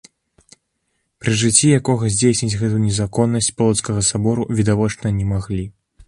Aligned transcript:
Пры 1.23 1.31
жыцці 1.41 1.67
якога 1.79 2.09
здзейсніць 2.15 2.57
гэту 2.61 2.79
незаконнасць 2.85 3.49
полацкага 3.59 4.01
сабору 4.09 4.47
відавочна 4.61 5.13
не 5.19 5.25
маглі. 5.35 5.63